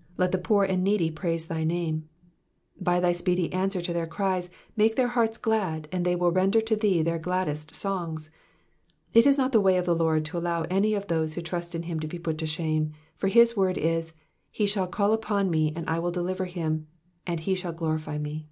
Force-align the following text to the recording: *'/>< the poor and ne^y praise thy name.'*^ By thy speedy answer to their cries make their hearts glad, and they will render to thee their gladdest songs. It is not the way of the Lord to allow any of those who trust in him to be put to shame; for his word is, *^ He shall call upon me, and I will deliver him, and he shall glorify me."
*'/>< 0.00 0.16
the 0.32 0.38
poor 0.38 0.64
and 0.64 0.86
ne^y 0.86 1.14
praise 1.14 1.44
thy 1.48 1.62
name.'*^ 1.62 2.04
By 2.82 2.98
thy 2.98 3.12
speedy 3.12 3.52
answer 3.52 3.82
to 3.82 3.92
their 3.92 4.06
cries 4.06 4.48
make 4.74 4.96
their 4.96 5.08
hearts 5.08 5.36
glad, 5.36 5.86
and 5.92 6.02
they 6.02 6.16
will 6.16 6.30
render 6.30 6.62
to 6.62 6.76
thee 6.76 7.02
their 7.02 7.18
gladdest 7.18 7.74
songs. 7.74 8.30
It 9.12 9.26
is 9.26 9.36
not 9.36 9.52
the 9.52 9.60
way 9.60 9.76
of 9.76 9.84
the 9.84 9.94
Lord 9.94 10.24
to 10.24 10.38
allow 10.38 10.62
any 10.70 10.94
of 10.94 11.08
those 11.08 11.34
who 11.34 11.42
trust 11.42 11.74
in 11.74 11.82
him 11.82 12.00
to 12.00 12.08
be 12.08 12.18
put 12.18 12.38
to 12.38 12.46
shame; 12.46 12.92
for 13.18 13.28
his 13.28 13.54
word 13.54 13.76
is, 13.76 14.12
*^ 14.12 14.14
He 14.50 14.64
shall 14.64 14.86
call 14.86 15.12
upon 15.12 15.50
me, 15.50 15.74
and 15.76 15.86
I 15.90 15.98
will 15.98 16.10
deliver 16.10 16.46
him, 16.46 16.86
and 17.26 17.40
he 17.40 17.54
shall 17.54 17.74
glorify 17.74 18.16
me." 18.16 18.46